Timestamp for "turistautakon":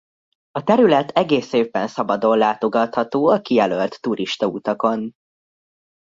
4.01-5.13